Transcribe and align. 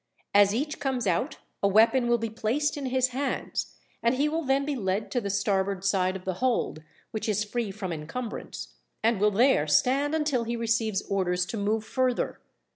As 0.33 0.55
each 0.55 0.79
comes 0.79 1.05
out 1.05 1.37
a 1.61 1.67
weapon 1.67 2.07
will 2.07 2.17
be 2.17 2.31
placed 2.31 2.75
in 2.75 2.87
his 2.87 3.09
hands, 3.09 3.75
and 4.01 4.15
he 4.15 4.27
will 4.27 4.41
be 4.41 4.47
then 4.47 4.65
led 4.83 5.11
to 5.11 5.21
the 5.21 5.29
starboard 5.29 5.85
side 5.85 6.15
of 6.15 6.25
the 6.25 6.33
hold, 6.41 6.81
which 7.11 7.29
is 7.29 7.43
free 7.43 7.69
from 7.69 7.93
encumbrance, 7.93 8.69
and 9.03 9.19
will 9.21 9.29
there 9.29 9.67
stand 9.67 10.15
until 10.15 10.43
he 10.45 10.55
receives 10.55 11.03
orders 11.03 11.45
to 11.45 11.55
move 11.55 11.85
further. 11.85 12.39